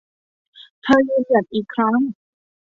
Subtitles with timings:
[0.83, 1.99] เธอยืนหยัดอีกครั้ง